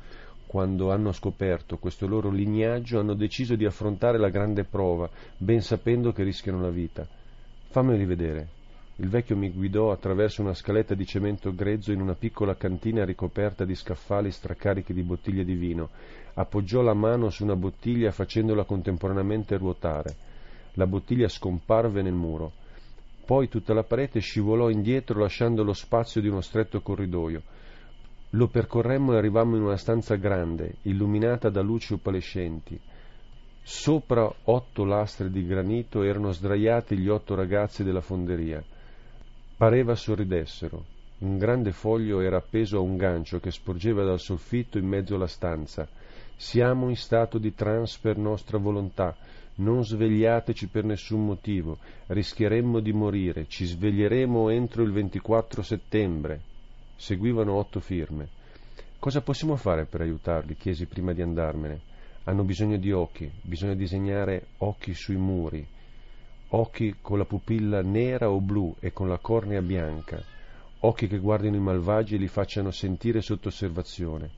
Quando 0.47 0.93
hanno 0.93 1.11
scoperto 1.11 1.77
questo 1.77 2.07
loro 2.07 2.31
lignaggio, 2.31 3.01
hanno 3.01 3.15
deciso 3.15 3.57
di 3.57 3.65
affrontare 3.65 4.17
la 4.17 4.29
grande 4.29 4.63
prova, 4.63 5.11
ben 5.37 5.61
sapendo 5.61 6.13
che 6.13 6.23
rischiano 6.23 6.61
la 6.61 6.71
vita. 6.71 7.05
Fammeli 7.69 8.05
vedere. 8.05 8.49
Il 8.99 9.11
vecchio 9.11 9.37
mi 9.37 9.51
guidò 9.51 9.93
attraverso 9.93 10.41
una 10.41 10.55
scaletta 10.55 10.95
di 10.95 11.05
cemento 11.05 11.55
grezzo 11.55 11.93
in 11.93 12.01
una 12.01 12.15
piccola 12.15 12.57
cantina 12.57 13.05
ricoperta 13.05 13.67
di 13.67 13.75
scaffali 13.75 14.31
stracarichi 14.31 14.95
di 14.95 15.03
bottiglie 15.03 15.45
di 15.45 15.53
vino. 15.53 15.91
Appoggiò 16.33 16.81
la 16.81 16.95
mano 16.95 17.29
su 17.29 17.45
una 17.45 17.57
bottiglia 17.57 18.11
facendola 18.11 18.65
contemporaneamente 18.65 19.59
ruotare. 19.59 20.17
La 20.75 20.87
bottiglia 20.87 21.29
scomparve 21.29 22.01
nel 22.01 22.15
muro. 22.15 22.53
Poi 23.27 23.51
tutta 23.51 23.75
la 23.75 23.83
parete 23.83 24.21
scivolò 24.21 24.71
indietro 24.71 25.21
lasciando 25.21 25.63
lo 25.63 25.75
spazio 25.75 26.23
di 26.23 26.29
uno 26.29 26.41
stretto 26.41 26.81
corridoio. 26.81 27.43
Lo 28.31 28.49
percorremmo 28.49 29.13
e 29.13 29.19
arrivammo 29.19 29.57
in 29.57 29.63
una 29.63 29.77
stanza 29.77 30.15
grande, 30.15 30.77
illuminata 30.83 31.51
da 31.51 31.61
luci 31.61 31.93
opalescenti. 31.93 32.81
Sopra 33.63 34.33
otto 34.45 34.85
lastre 34.85 35.31
di 35.31 35.47
granito 35.47 36.03
erano 36.03 36.33
sdraiati 36.33 36.97
gli 36.97 37.09
otto 37.09 37.35
ragazzi 37.35 37.85
della 37.85 38.01
fonderia. 38.01 38.65
Pareva 39.57 39.95
sorridessero. 39.95 40.85
Un 41.21 41.39
grande 41.39 41.73
foglio 41.73 42.21
era 42.21 42.37
appeso 42.37 42.77
a 42.77 42.81
un 42.81 42.99
gancio 42.99 43.41
che 43.41 43.51
sporgeva 43.51 44.05
dal 44.05 44.21
soffitto 44.21 44.77
in 44.77 44.87
mezzo 44.87 45.15
alla 45.15 45.27
stanza. 45.27 45.89
Siamo 46.37 46.91
in 46.91 46.97
stato 46.97 47.39
di 47.39 47.55
trance 47.55 47.99
per 47.99 48.19
nostra 48.19 48.59
volontà. 48.59 49.17
Non 49.55 49.83
svegliateci 49.83 50.67
per 50.67 50.85
nessun 50.85 51.25
motivo. 51.25 51.79
Rischieremmo 52.09 52.81
di 52.81 52.93
morire. 52.93 53.47
Ci 53.49 53.65
sveglieremo 53.65 54.51
entro 54.51 54.83
il 54.83 54.93
24 54.93 55.63
settembre. 55.63 56.41
Seguivano 56.95 57.55
otto 57.55 57.81
firme. 57.81 58.29
Cosa 58.99 59.23
possiamo 59.23 59.57
fare 59.57 59.87
per 59.87 60.03
aiutarli? 60.03 60.57
chiesi 60.57 60.85
prima 60.85 61.15
di 61.15 61.23
andarmene. 61.23 61.81
Hanno 62.25 62.45
bisogno 62.45 62.77
di 62.77 62.93
occhi, 62.93 63.31
bisogna 63.41 63.75
disegnare 63.75 64.49
occhi 64.59 64.93
sui 64.93 65.17
muri. 65.17 65.67
Occhi 66.49 66.97
con 67.01 67.19
la 67.19 67.25
pupilla 67.25 67.83
nera 67.83 68.31
o 68.31 68.41
blu 68.41 68.75
e 68.81 68.93
con 68.93 69.09
la 69.09 69.19
cornea 69.19 69.61
bianca, 69.61 70.23
occhi 70.81 71.09
che 71.09 71.19
guardino 71.19 71.57
i 71.57 71.61
malvagi 71.61 72.15
e 72.15 72.19
li 72.19 72.29
facciano 72.29 72.71
sentire 72.71 73.21
sotto 73.21 73.49
osservazione. 73.49 74.31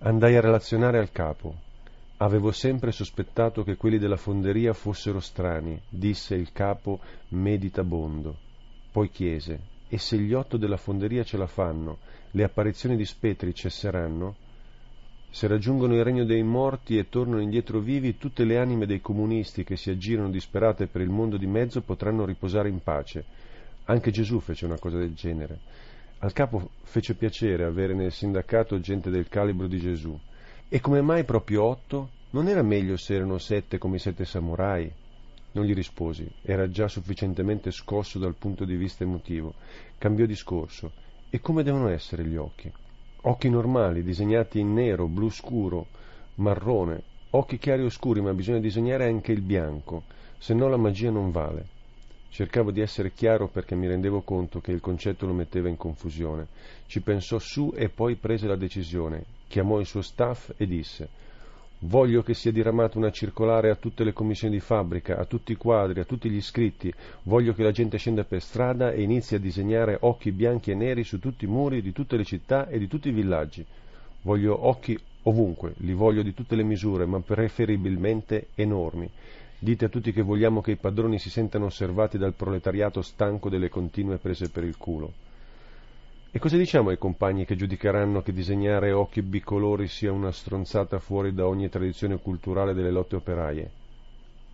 Andai 0.00 0.36
a 0.36 0.40
relazionare 0.40 0.98
al 0.98 1.10
capo. 1.10 1.66
Avevo 2.18 2.50
sempre 2.50 2.92
sospettato 2.92 3.62
che 3.62 3.76
quelli 3.76 3.98
della 3.98 4.16
fonderia 4.16 4.72
fossero 4.72 5.20
strani, 5.20 5.80
disse 5.88 6.34
il 6.34 6.52
capo 6.52 7.00
meditabondo. 7.28 8.36
Poi 8.90 9.08
chiese, 9.08 9.60
e 9.88 9.98
se 9.98 10.18
gli 10.18 10.32
otto 10.32 10.56
della 10.56 10.76
fonderia 10.76 11.22
ce 11.22 11.36
la 11.36 11.46
fanno, 11.46 11.98
le 12.32 12.44
apparizioni 12.44 12.96
di 12.96 13.04
spettri 13.04 13.54
cesseranno? 13.54 14.46
Se 15.30 15.46
raggiungono 15.46 15.94
il 15.94 16.02
regno 16.02 16.24
dei 16.24 16.42
morti 16.42 16.96
e 16.96 17.08
tornano 17.08 17.42
indietro 17.42 17.80
vivi, 17.80 18.16
tutte 18.16 18.44
le 18.44 18.58
anime 18.58 18.86
dei 18.86 19.00
comunisti 19.00 19.62
che 19.62 19.76
si 19.76 19.90
aggirano 19.90 20.30
disperate 20.30 20.86
per 20.86 21.02
il 21.02 21.10
mondo 21.10 21.36
di 21.36 21.46
mezzo 21.46 21.82
potranno 21.82 22.24
riposare 22.24 22.68
in 22.68 22.82
pace. 22.82 23.24
Anche 23.84 24.10
Gesù 24.10 24.40
fece 24.40 24.64
una 24.64 24.78
cosa 24.78 24.98
del 24.98 25.14
genere. 25.14 25.60
Al 26.20 26.32
capo 26.32 26.70
fece 26.82 27.14
piacere 27.14 27.64
avere 27.64 27.94
nel 27.94 28.10
sindacato 28.10 28.80
gente 28.80 29.10
del 29.10 29.28
calibro 29.28 29.68
di 29.68 29.78
Gesù. 29.78 30.18
E 30.68 30.80
come 30.80 31.02
mai 31.02 31.24
proprio 31.24 31.62
otto? 31.64 32.10
Non 32.30 32.48
era 32.48 32.62
meglio 32.62 32.96
se 32.96 33.14
erano 33.14 33.38
sette 33.38 33.78
come 33.78 33.96
i 33.96 34.00
sette 34.00 34.24
samurai? 34.24 34.90
Non 35.52 35.64
gli 35.64 35.74
risposi, 35.74 36.28
era 36.42 36.68
già 36.68 36.88
sufficientemente 36.88 37.70
scosso 37.70 38.18
dal 38.18 38.34
punto 38.34 38.64
di 38.64 38.76
vista 38.76 39.04
emotivo. 39.04 39.54
Cambiò 39.96 40.26
discorso. 40.26 40.92
E 41.30 41.40
come 41.40 41.62
devono 41.62 41.88
essere 41.88 42.24
gli 42.24 42.36
occhi? 42.36 42.72
Occhi 43.28 43.50
normali, 43.50 44.02
disegnati 44.02 44.58
in 44.58 44.72
nero, 44.72 45.06
blu 45.06 45.28
scuro, 45.28 45.84
marrone, 46.36 47.02
occhi 47.32 47.58
chiari 47.58 47.82
o 47.82 47.90
scuri, 47.90 48.22
ma 48.22 48.32
bisogna 48.32 48.58
disegnare 48.58 49.04
anche 49.04 49.32
il 49.32 49.42
bianco, 49.42 50.04
se 50.38 50.54
no 50.54 50.66
la 50.66 50.78
magia 50.78 51.10
non 51.10 51.30
vale. 51.30 51.66
Cercavo 52.30 52.70
di 52.70 52.80
essere 52.80 53.12
chiaro 53.12 53.48
perché 53.48 53.74
mi 53.74 53.86
rendevo 53.86 54.22
conto 54.22 54.60
che 54.60 54.72
il 54.72 54.80
concetto 54.80 55.26
lo 55.26 55.34
metteva 55.34 55.68
in 55.68 55.76
confusione. 55.76 56.46
Ci 56.86 57.02
pensò 57.02 57.38
su 57.38 57.70
e 57.76 57.90
poi 57.90 58.14
prese 58.14 58.46
la 58.46 58.56
decisione. 58.56 59.22
Chiamò 59.46 59.78
il 59.78 59.86
suo 59.86 60.00
staff 60.00 60.54
e 60.56 60.66
disse 60.66 61.27
Voglio 61.82 62.24
che 62.24 62.34
sia 62.34 62.50
diramata 62.50 62.98
una 62.98 63.12
circolare 63.12 63.70
a 63.70 63.76
tutte 63.76 64.02
le 64.02 64.12
commissioni 64.12 64.54
di 64.54 64.60
fabbrica, 64.60 65.16
a 65.16 65.24
tutti 65.24 65.52
i 65.52 65.56
quadri, 65.56 66.00
a 66.00 66.04
tutti 66.04 66.28
gli 66.28 66.34
iscritti. 66.34 66.92
Voglio 67.22 67.52
che 67.54 67.62
la 67.62 67.70
gente 67.70 67.98
scenda 67.98 68.24
per 68.24 68.42
strada 68.42 68.90
e 68.90 69.02
inizi 69.02 69.36
a 69.36 69.38
disegnare 69.38 69.96
occhi 70.00 70.32
bianchi 70.32 70.72
e 70.72 70.74
neri 70.74 71.04
su 71.04 71.20
tutti 71.20 71.44
i 71.44 71.48
muri 71.48 71.80
di 71.80 71.92
tutte 71.92 72.16
le 72.16 72.24
città 72.24 72.66
e 72.66 72.80
di 72.80 72.88
tutti 72.88 73.10
i 73.10 73.12
villaggi. 73.12 73.64
Voglio 74.22 74.66
occhi 74.66 74.98
ovunque, 75.22 75.74
li 75.76 75.92
voglio 75.92 76.22
di 76.22 76.34
tutte 76.34 76.56
le 76.56 76.64
misure, 76.64 77.06
ma 77.06 77.20
preferibilmente 77.20 78.48
enormi. 78.56 79.08
Dite 79.56 79.84
a 79.84 79.88
tutti 79.88 80.12
che 80.12 80.22
vogliamo 80.22 80.60
che 80.60 80.72
i 80.72 80.76
padroni 80.76 81.20
si 81.20 81.30
sentano 81.30 81.66
osservati 81.66 82.18
dal 82.18 82.34
proletariato 82.34 83.02
stanco 83.02 83.48
delle 83.48 83.68
continue 83.68 84.16
prese 84.16 84.50
per 84.50 84.64
il 84.64 84.76
culo. 84.76 85.12
E 86.30 86.38
cosa 86.38 86.58
diciamo 86.58 86.90
ai 86.90 86.98
compagni 86.98 87.46
che 87.46 87.56
giudicheranno 87.56 88.20
che 88.20 88.34
disegnare 88.34 88.92
occhi 88.92 89.22
bicolori 89.22 89.88
sia 89.88 90.12
una 90.12 90.30
stronzata 90.30 90.98
fuori 90.98 91.32
da 91.32 91.46
ogni 91.46 91.70
tradizione 91.70 92.18
culturale 92.20 92.74
delle 92.74 92.90
lotte 92.90 93.16
operaie? 93.16 93.70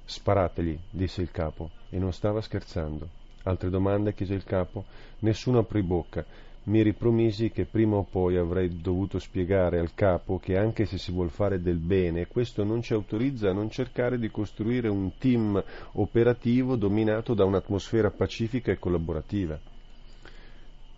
Sparategli, 0.04 0.78
disse 0.88 1.20
il 1.20 1.32
capo, 1.32 1.70
e 1.90 1.98
non 1.98 2.12
stava 2.12 2.40
scherzando. 2.40 3.08
Altre 3.42 3.70
domande 3.70 4.14
chiese 4.14 4.34
il 4.34 4.44
capo. 4.44 4.84
Nessuno 5.20 5.58
aprì 5.58 5.82
bocca. 5.82 6.24
Mi 6.66 6.80
ripromisi 6.80 7.50
che 7.50 7.64
prima 7.64 7.96
o 7.96 8.04
poi 8.04 8.36
avrei 8.36 8.80
dovuto 8.80 9.18
spiegare 9.18 9.80
al 9.80 9.94
capo 9.94 10.38
che 10.38 10.56
anche 10.56 10.86
se 10.86 10.96
si 10.96 11.10
vuol 11.10 11.30
fare 11.30 11.60
del 11.60 11.78
bene, 11.78 12.28
questo 12.28 12.62
non 12.62 12.82
ci 12.82 12.92
autorizza 12.92 13.50
a 13.50 13.52
non 13.52 13.68
cercare 13.68 14.20
di 14.20 14.30
costruire 14.30 14.88
un 14.88 15.18
team 15.18 15.60
operativo 15.94 16.76
dominato 16.76 17.34
da 17.34 17.44
un'atmosfera 17.44 18.12
pacifica 18.12 18.70
e 18.70 18.78
collaborativa. 18.78 19.58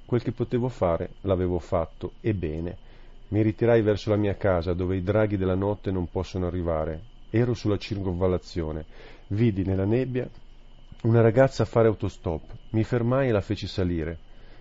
Quel 0.07 0.23
che 0.23 0.31
potevo 0.31 0.69
fare 0.69 1.11
l'avevo 1.23 1.59
fatto, 1.59 2.13
e 2.21 2.33
bene. 2.33 2.77
Mi 3.29 3.43
ritirai 3.43 3.83
verso 3.83 4.11
la 4.11 4.17
mia 4.17 4.37
casa, 4.37 4.73
dove 4.73 4.97
i 4.97 5.03
draghi 5.03 5.37
della 5.37 5.57
notte 5.57 5.91
non 5.91 6.09
possono 6.09 6.47
arrivare. 6.47 7.01
Ero 7.31 7.55
sulla 7.55 7.77
circonvallazione. 7.77 8.85
Vidi 9.29 9.65
nella 9.65 9.85
nebbia 9.85 10.29
una 11.03 11.21
ragazza 11.21 11.65
fare 11.65 11.89
autostop. 11.89 12.43
Mi 12.71 12.85
fermai 12.85 13.29
e 13.29 13.33
la 13.33 13.41
feci 13.41 13.67
salire. 13.67 14.19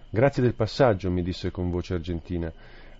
Grazie 0.10 0.42
del 0.42 0.56
passaggio, 0.56 1.12
mi 1.12 1.22
disse 1.22 1.52
con 1.52 1.70
voce 1.70 1.94
argentina. 1.94 2.52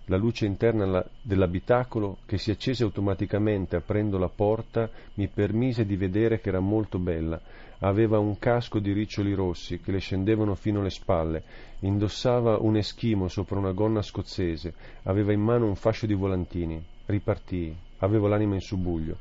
La 0.08 0.16
luce 0.16 0.46
interna 0.46 1.04
dell'abitacolo, 1.20 2.18
che 2.26 2.38
si 2.38 2.52
accese 2.52 2.84
automaticamente 2.84 3.74
aprendo 3.74 4.18
la 4.18 4.28
porta, 4.28 4.88
mi 5.14 5.26
permise 5.26 5.84
di 5.84 5.96
vedere 5.96 6.38
che 6.38 6.48
era 6.48 6.60
molto 6.60 7.00
bella. 7.00 7.40
Aveva 7.80 8.20
un 8.20 8.38
casco 8.38 8.78
di 8.78 8.92
riccioli 8.92 9.34
rossi 9.34 9.80
che 9.80 9.90
le 9.90 9.98
scendevano 9.98 10.54
fino 10.54 10.78
alle 10.78 10.90
spalle, 10.90 11.42
indossava 11.80 12.56
un 12.58 12.76
eschimo 12.76 13.26
sopra 13.26 13.58
una 13.58 13.72
gonna 13.72 14.00
scozzese, 14.00 14.74
aveva 15.02 15.32
in 15.32 15.40
mano 15.40 15.66
un 15.66 15.74
fascio 15.74 16.06
di 16.06 16.14
volantini. 16.14 16.80
Ripartii, 17.06 17.76
avevo 17.98 18.28
l'anima 18.28 18.54
in 18.54 18.60
subbuglio. 18.60 19.16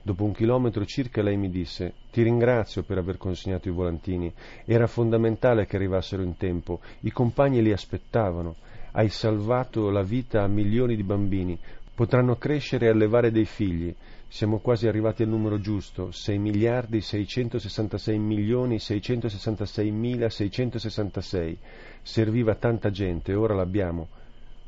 Dopo 0.00 0.22
un 0.22 0.32
chilometro 0.32 0.84
circa 0.84 1.22
lei 1.22 1.36
mi 1.36 1.50
disse 1.50 1.92
Ti 2.12 2.22
ringrazio 2.22 2.84
per 2.84 2.98
aver 2.98 3.16
consegnato 3.16 3.66
i 3.66 3.72
volantini. 3.72 4.32
Era 4.64 4.86
fondamentale 4.86 5.66
che 5.66 5.74
arrivassero 5.74 6.22
in 6.22 6.36
tempo. 6.36 6.78
I 7.00 7.10
compagni 7.10 7.60
li 7.60 7.72
aspettavano 7.72 8.54
hai 8.92 9.08
salvato 9.08 9.90
la 9.90 10.02
vita 10.02 10.42
a 10.42 10.48
milioni 10.48 10.96
di 10.96 11.02
bambini, 11.02 11.58
potranno 11.94 12.36
crescere 12.36 12.86
e 12.86 12.90
allevare 12.90 13.30
dei 13.30 13.44
figli. 13.44 13.94
Siamo 14.28 14.58
quasi 14.58 14.86
arrivati 14.86 15.22
al 15.22 15.28
numero 15.28 15.60
giusto, 15.60 16.10
6 16.10 16.38
miliardi 16.38 17.00
666 17.00 18.18
milioni 18.18 18.78
666 18.78 19.90
mila 19.90 20.28
666. 20.28 21.58
Serviva 22.02 22.54
tanta 22.54 22.90
gente, 22.90 23.34
ora 23.34 23.54
l'abbiamo. 23.54 24.08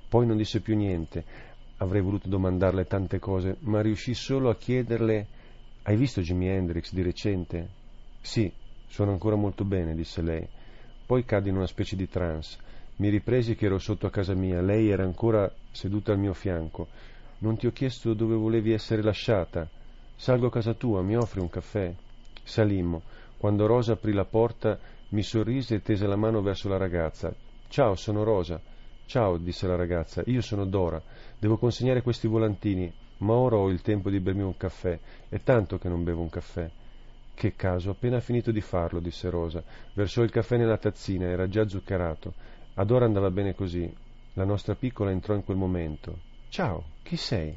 Poi 0.09 0.27
non 0.27 0.37
disse 0.37 0.61
più 0.61 0.77
niente. 0.77 1.25
Avrei 1.79 2.03
voluto 2.03 2.29
domandarle 2.29 2.85
tante 2.87 3.19
cose, 3.19 3.57
ma 3.61 3.81
riuscì 3.81 4.15
solo 4.15 4.51
a 4.51 4.57
chiederle 4.57 5.27
Hai 5.85 5.97
visto 5.97 6.21
Jimi 6.21 6.47
Hendrix 6.47 6.93
di 6.93 7.03
recente? 7.03 7.69
Sì, 8.21 8.51
suona 8.87 9.11
ancora 9.11 9.35
molto 9.35 9.65
bene, 9.65 9.97
disse 9.97 10.23
lei. 10.23 10.47
Poi 11.05 11.25
cadde 11.25 11.49
in 11.49 11.57
una 11.57 11.67
specie 11.67 11.97
di 11.97 12.09
trance. 12.09 12.57
Mi 12.97 13.09
ripresi 13.09 13.55
che 13.55 13.67
ero 13.67 13.79
sotto 13.79 14.07
a 14.07 14.11
casa 14.11 14.35
mia, 14.35 14.61
lei 14.61 14.91
era 14.91 15.03
ancora 15.03 15.53
seduta 15.71 16.13
al 16.13 16.19
mio 16.19 16.35
fianco. 16.35 16.89
Non 17.39 17.57
ti 17.57 17.67
ho 17.67 17.73
chiesto 17.73 18.15
dove 18.15 18.35
volevi 18.35 18.73
essere 18.73 19.03
lasciata. 19.03 19.69
Salgo 20.15 20.47
a 20.47 20.51
casa 20.51 20.75
tua, 20.75 21.03
mi 21.03 21.17
offri 21.17 21.41
un 21.41 21.49
caffè? 21.49 21.93
Salimmo. 22.43 23.03
Quando 23.37 23.67
Rosa 23.67 23.95
aprì 23.95 24.13
la 24.13 24.25
porta, 24.25 24.79
mi 25.09 25.23
sorrise 25.23 25.77
e 25.77 25.83
tese 25.83 26.07
la 26.07 26.17
mano 26.17 26.43
verso 26.43 26.69
la 26.69 26.77
ragazza. 26.77 27.35
Ciao, 27.69 27.97
sono 27.97 28.23
Rosa. 28.23 28.61
Ciao, 29.07 29.37
disse 29.37 29.67
la 29.67 29.77
ragazza, 29.77 30.23
io 30.27 30.41
sono 30.41 30.65
Dora. 30.65 31.03
Devo 31.39 31.57
consegnare 31.57 32.03
questi 32.03 32.29
volantini, 32.29 32.93
ma 33.19 33.35
ora 33.35 33.57
ho 33.57 33.69
il 33.69 33.83
tempo 33.83 34.11
di 34.11 34.21
bermi 34.21 34.43
un 34.43 34.57
caffè. 34.57 34.99
È 35.29 35.41
tanto 35.43 35.79
che 35.79 35.89
non 35.89 36.05
bevo 36.05 36.23
un 36.23 36.31
caffè. 36.31 36.71
Che 37.35 37.55
caso, 37.57 37.91
appena 37.91 38.21
finito 38.21 38.51
di 38.53 38.61
farlo, 38.61 39.01
disse 39.01 39.29
Rosa. 39.29 39.63
Versò 39.95 40.23
il 40.23 40.31
caffè 40.31 40.57
nella 40.57 40.79
tazzina, 40.79 41.27
era 41.27 41.49
già 41.49 41.67
zuccherato. 41.67 42.35
Ad 42.75 42.91
ora 42.91 43.05
andava 43.05 43.31
bene 43.31 43.55
così. 43.55 43.93
La 44.35 44.45
nostra 44.45 44.75
piccola 44.75 45.11
entrò 45.11 45.35
in 45.35 45.45
quel 45.45 45.59
momento. 45.59 46.17
Ciao, 46.49 46.85
chi 47.03 47.17
sei? 47.17 47.55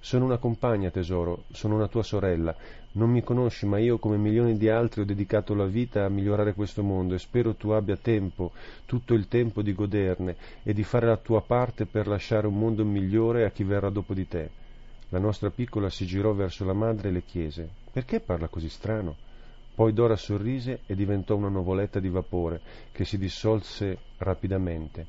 Sono 0.00 0.24
una 0.24 0.38
compagna, 0.38 0.90
tesoro, 0.90 1.44
sono 1.52 1.76
una 1.76 1.86
tua 1.86 2.02
sorella. 2.02 2.56
Non 2.92 3.10
mi 3.10 3.22
conosci, 3.22 3.66
ma 3.66 3.78
io, 3.78 3.98
come 3.98 4.16
milioni 4.16 4.56
di 4.56 4.68
altri, 4.68 5.02
ho 5.02 5.04
dedicato 5.04 5.54
la 5.54 5.66
vita 5.66 6.04
a 6.04 6.08
migliorare 6.08 6.54
questo 6.54 6.82
mondo 6.82 7.14
e 7.14 7.18
spero 7.18 7.54
tu 7.54 7.70
abbia 7.70 7.96
tempo, 7.96 8.50
tutto 8.86 9.14
il 9.14 9.28
tempo 9.28 9.62
di 9.62 9.72
goderne 9.72 10.36
e 10.64 10.72
di 10.72 10.82
fare 10.82 11.06
la 11.06 11.16
tua 11.16 11.42
parte 11.42 11.86
per 11.86 12.08
lasciare 12.08 12.48
un 12.48 12.58
mondo 12.58 12.84
migliore 12.84 13.44
a 13.44 13.50
chi 13.50 13.62
verrà 13.62 13.88
dopo 13.88 14.14
di 14.14 14.26
te. 14.26 14.50
La 15.10 15.20
nostra 15.20 15.50
piccola 15.50 15.88
si 15.90 16.06
girò 16.06 16.32
verso 16.32 16.64
la 16.64 16.72
madre 16.72 17.08
e 17.08 17.12
le 17.12 17.22
chiese 17.22 17.68
Perché 17.92 18.20
parla 18.20 18.48
così 18.48 18.68
strano? 18.68 19.16
Poi 19.80 19.94
Dora 19.94 20.14
sorrise 20.14 20.80
e 20.84 20.94
diventò 20.94 21.36
una 21.36 21.48
nuvoletta 21.48 22.00
di 22.00 22.10
vapore 22.10 22.60
che 22.92 23.06
si 23.06 23.16
dissolse 23.16 23.96
rapidamente. 24.18 25.06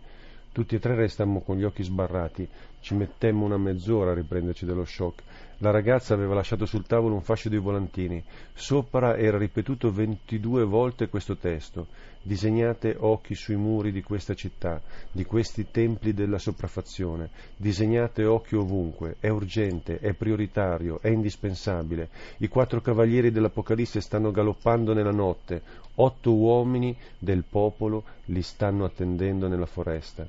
Tutti 0.54 0.76
e 0.76 0.80
tre 0.80 0.96
restammo 0.96 1.42
con 1.42 1.58
gli 1.58 1.66
occhi 1.66 1.84
sbarrati. 1.84 2.48
Ci 2.82 2.96
mettemmo 2.96 3.46
una 3.46 3.58
mezz'ora 3.58 4.10
a 4.10 4.16
riprenderci 4.16 4.66
dallo 4.66 4.86
shock. 4.86 5.22
La 5.60 5.70
ragazza 5.70 6.16
aveva 6.16 6.34
lasciato 6.34 6.66
sul 6.66 6.88
tavolo 6.88 7.14
un 7.14 7.22
fascio 7.22 7.48
di 7.48 7.58
volantini. 7.58 8.24
Sopra 8.54 9.16
era 9.16 9.38
ripetuto 9.38 9.92
ventidue 9.92 10.64
volte 10.64 11.08
questo 11.08 11.38
testo. 11.38 11.86
Disegnate 12.24 12.96
occhi 12.98 13.36
sui 13.36 13.56
muri 13.56 13.92
di 13.92 14.02
questa 14.02 14.34
città, 14.34 14.82
di 15.12 15.24
questi 15.24 15.70
templi 15.70 16.16
della 16.16 16.40
sopraffazione. 16.40 17.30
Disegnate 17.56 18.26
occhi 18.26 18.56
ovunque. 18.56 19.18
È 19.20 19.30
urgente, 19.30 20.00
è 20.00 20.14
prioritario, 20.14 21.00
è 21.02 21.10
indispensabile. 21.10 22.10
I 22.38 22.48
quattro 22.48 22.82
cavalieri 22.82 23.30
dell'Apocalisse 23.30 24.02
stanno 24.02 24.32
galoppando 24.32 24.96
nella 24.96 25.12
notte. 25.12 25.62
Otto 25.96 26.34
uomini 26.34 26.98
del 27.20 27.44
popolo 27.48 28.04
li 28.26 28.42
stanno 28.42 28.86
attendendo 28.86 29.48
nella 29.48 29.68
foresta. 29.68 30.26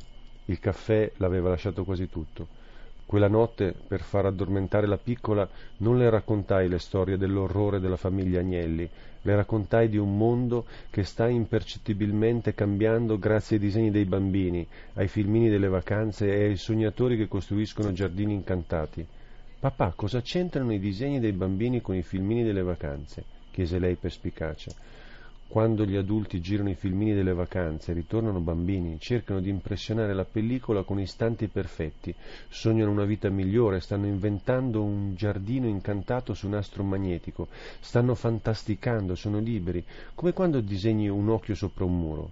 Il 0.53 0.61
caffè 0.61 1.11
l'aveva 1.17 1.49
lasciato 1.49 1.83
quasi 1.83 2.11
tutto. 2.11 2.47
Quella 3.07 3.27
notte, 3.27 3.73
per 3.73 4.03
far 4.03 4.27
addormentare 4.27 4.87
la 4.87 4.99
piccola, 4.99 5.49
non 5.79 5.97
le 5.97 6.11
raccontai 6.11 6.69
le 6.69 6.79
storie 6.79 7.17
dell'orrore 7.17 7.81
della 7.81 7.97
famiglia 7.97 8.41
Agnelli, 8.41 8.87
le 9.23 9.35
raccontai 9.35 9.89
di 9.89 9.97
un 9.97 10.15
mondo 10.15 10.67
che 10.91 11.05
sta 11.05 11.27
impercettibilmente 11.27 12.53
cambiando 12.53 13.19
grazie 13.19 13.57
ai 13.57 13.63
disegni 13.63 13.91
dei 13.91 14.05
bambini, 14.05 14.67
ai 14.95 15.09
filmini 15.09 15.49
delle 15.49 15.69
vacanze 15.69 16.31
e 16.31 16.45
ai 16.45 16.57
sognatori 16.57 17.17
che 17.17 17.29
costruiscono 17.29 17.93
giardini 17.93 18.35
incantati. 18.35 19.07
Papà, 19.59 19.95
cosa 19.97 20.21
c'entrano 20.21 20.75
i 20.75 20.79
disegni 20.79 21.19
dei 21.19 21.33
bambini 21.33 21.81
con 21.81 21.95
i 21.95 22.03
filmini 22.03 22.45
delle 22.45 22.63
vacanze? 22.63 23.25
chiese 23.51 23.79
lei 23.79 23.95
perspicace. 23.95 24.75
Quando 25.53 25.85
gli 25.85 25.97
adulti 25.97 26.41
girano 26.41 26.71
i 26.71 26.75
filmini 26.75 27.13
delle 27.13 27.35
vacanze, 27.35 27.93
ritornano 27.93 28.41
bambini, 28.41 28.99
cercano 28.99 29.39
di 29.39 29.51
impressionare 29.51 30.15
la 30.15 30.25
pellicola 30.25 30.83
con 30.83 30.99
istanti 30.99 31.47
perfetti, 31.49 32.15
sognano 32.49 32.91
una 32.91 33.05
vita 33.05 33.29
migliore, 33.29 33.81
stanno 33.81 34.07
inventando 34.07 34.83
un 34.83 35.15
giardino 35.15 35.67
incantato 35.67 36.33
su 36.33 36.47
un 36.47 36.55
astro 36.55 36.85
magnetico, 36.85 37.49
stanno 37.81 38.15
fantasticando, 38.15 39.15
sono 39.15 39.41
liberi, 39.41 39.85
come 40.15 40.33
quando 40.33 40.63
disegni 40.63 41.11
un 41.11 41.29
occhio 41.29 41.55
sopra 41.55 41.85
un 41.85 41.99
muro. 41.99 42.31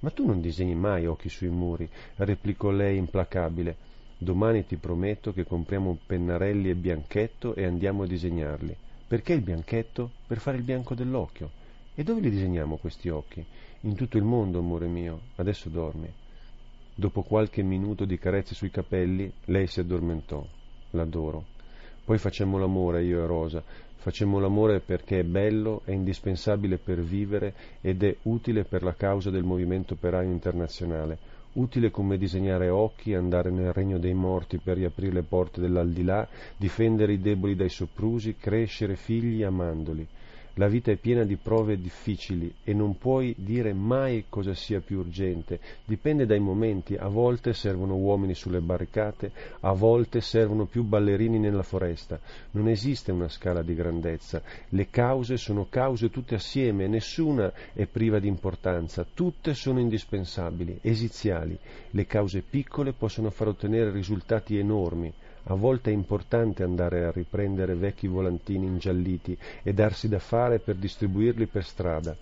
Ma 0.00 0.10
tu 0.10 0.26
non 0.26 0.42
disegni 0.42 0.74
mai 0.74 1.06
occhi 1.06 1.30
sui 1.30 1.48
muri, 1.48 1.88
replicò 2.16 2.68
lei 2.68 2.98
implacabile. 2.98 3.74
Domani 4.18 4.66
ti 4.66 4.76
prometto 4.76 5.32
che 5.32 5.44
compriamo 5.44 5.96
pennarelli 6.04 6.68
e 6.68 6.74
bianchetto 6.74 7.54
e 7.54 7.64
andiamo 7.64 8.02
a 8.02 8.06
disegnarli. 8.06 8.76
Perché 9.08 9.32
il 9.32 9.40
bianchetto? 9.40 10.10
Per 10.26 10.36
fare 10.36 10.58
il 10.58 10.62
bianco 10.62 10.94
dell'occhio. 10.94 11.59
E 12.00 12.02
dove 12.02 12.22
li 12.22 12.30
disegniamo 12.30 12.78
questi 12.78 13.10
occhi? 13.10 13.44
In 13.80 13.94
tutto 13.94 14.16
il 14.16 14.24
mondo, 14.24 14.60
amore 14.60 14.86
mio, 14.86 15.20
adesso 15.36 15.68
dormi. 15.68 16.10
Dopo 16.94 17.20
qualche 17.20 17.62
minuto 17.62 18.06
di 18.06 18.16
carezze 18.16 18.54
sui 18.54 18.70
capelli, 18.70 19.30
lei 19.44 19.66
si 19.66 19.80
addormentò. 19.80 20.42
L'adoro. 20.92 21.44
Poi 22.02 22.16
facemmo 22.16 22.56
l'amore, 22.56 23.04
io 23.04 23.22
e 23.22 23.26
Rosa. 23.26 23.62
Facemmo 23.96 24.38
l'amore 24.38 24.80
perché 24.80 25.18
è 25.18 25.24
bello, 25.24 25.82
è 25.84 25.90
indispensabile 25.90 26.78
per 26.78 27.02
vivere 27.02 27.52
ed 27.82 28.02
è 28.02 28.16
utile 28.22 28.64
per 28.64 28.82
la 28.82 28.94
causa 28.94 29.28
del 29.28 29.44
movimento 29.44 29.92
operaio 29.92 30.30
internazionale. 30.30 31.18
Utile 31.52 31.90
come 31.90 32.16
disegnare 32.16 32.70
occhi, 32.70 33.12
andare 33.12 33.50
nel 33.50 33.74
regno 33.74 33.98
dei 33.98 34.14
morti 34.14 34.56
per 34.56 34.78
riaprire 34.78 35.12
le 35.12 35.22
porte 35.22 35.60
dell'aldilà, 35.60 36.26
difendere 36.56 37.12
i 37.12 37.20
deboli 37.20 37.54
dai 37.54 37.68
soprusi, 37.68 38.36
crescere 38.36 38.96
figli 38.96 39.42
amandoli. 39.42 40.08
La 40.60 40.68
vita 40.68 40.90
è 40.90 40.96
piena 40.96 41.24
di 41.24 41.36
prove 41.36 41.80
difficili 41.80 42.54
e 42.62 42.74
non 42.74 42.98
puoi 42.98 43.34
dire 43.38 43.72
mai 43.72 44.26
cosa 44.28 44.52
sia 44.52 44.80
più 44.80 44.98
urgente. 44.98 45.58
Dipende 45.86 46.26
dai 46.26 46.38
momenti. 46.38 46.96
A 46.96 47.08
volte 47.08 47.54
servono 47.54 47.96
uomini 47.96 48.34
sulle 48.34 48.60
barricate, 48.60 49.32
a 49.60 49.72
volte 49.72 50.20
servono 50.20 50.66
più 50.66 50.82
ballerini 50.82 51.38
nella 51.38 51.62
foresta. 51.62 52.20
Non 52.50 52.68
esiste 52.68 53.10
una 53.10 53.30
scala 53.30 53.62
di 53.62 53.74
grandezza. 53.74 54.42
Le 54.68 54.90
cause 54.90 55.38
sono 55.38 55.66
cause 55.70 56.10
tutte 56.10 56.34
assieme, 56.34 56.86
nessuna 56.88 57.50
è 57.72 57.86
priva 57.86 58.18
di 58.18 58.28
importanza. 58.28 59.06
Tutte 59.14 59.54
sono 59.54 59.80
indispensabili, 59.80 60.80
esiziali. 60.82 61.58
Le 61.88 62.04
cause 62.04 62.42
piccole 62.42 62.92
possono 62.92 63.30
far 63.30 63.48
ottenere 63.48 63.90
risultati 63.90 64.58
enormi. 64.58 65.10
A 65.50 65.54
volte 65.54 65.90
è 65.90 65.92
importante 65.92 66.62
andare 66.62 67.04
a 67.04 67.10
riprendere 67.10 67.74
vecchi 67.74 68.06
volantini 68.06 68.66
ingialliti 68.66 69.36
e 69.64 69.74
darsi 69.74 70.08
da 70.08 70.20
fare 70.20 70.60
per 70.60 70.76
distribuirli 70.76 71.46
per 71.46 71.64
strada. 71.64 72.16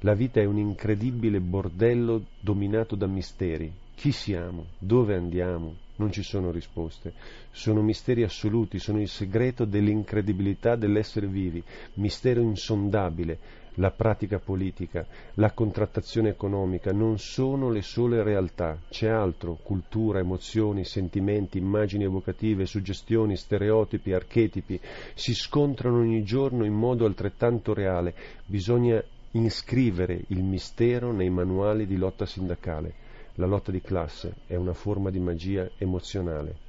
La 0.00 0.14
vita 0.14 0.40
è 0.40 0.44
un 0.44 0.58
incredibile 0.58 1.40
bordello 1.40 2.22
dominato 2.38 2.94
da 2.94 3.08
misteri. 3.08 3.68
Chi 3.96 4.12
siamo? 4.12 4.66
Dove 4.78 5.16
andiamo? 5.16 5.81
Non 6.02 6.10
ci 6.10 6.24
sono 6.24 6.50
risposte. 6.50 7.12
Sono 7.52 7.80
misteri 7.80 8.24
assoluti, 8.24 8.80
sono 8.80 9.00
il 9.00 9.06
segreto 9.06 9.64
dell'incredibilità 9.64 10.74
dell'essere 10.74 11.28
vivi, 11.28 11.62
mistero 11.94 12.40
insondabile, 12.40 13.38
la 13.76 13.92
pratica 13.92 14.40
politica, 14.40 15.06
la 15.34 15.52
contrattazione 15.52 16.30
economica 16.30 16.90
non 16.90 17.20
sono 17.20 17.70
le 17.70 17.82
sole 17.82 18.24
realtà, 18.24 18.80
c'è 18.90 19.10
altro, 19.10 19.60
cultura, 19.62 20.18
emozioni, 20.18 20.84
sentimenti, 20.84 21.58
immagini 21.58 22.02
evocative, 22.02 22.66
suggestioni, 22.66 23.36
stereotipi, 23.36 24.12
archetipi, 24.12 24.80
si 25.14 25.34
scontrano 25.34 25.98
ogni 25.98 26.24
giorno 26.24 26.64
in 26.64 26.74
modo 26.74 27.06
altrettanto 27.06 27.72
reale, 27.74 28.12
bisogna 28.44 29.00
iscrivere 29.30 30.20
il 30.26 30.42
mistero 30.42 31.12
nei 31.12 31.30
manuali 31.30 31.86
di 31.86 31.96
lotta 31.96 32.26
sindacale. 32.26 33.10
La 33.36 33.46
lotta 33.46 33.70
di 33.70 33.80
classe 33.80 34.34
è 34.46 34.56
una 34.56 34.74
forma 34.74 35.08
di 35.08 35.18
magia 35.18 35.66
emozionale. 35.78 36.61